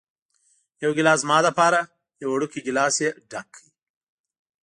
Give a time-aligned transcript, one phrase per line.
[0.83, 1.79] یو ګېلاس زما لپاره،
[2.21, 3.63] یو وړوکی ګېلاس یې ډک کړ.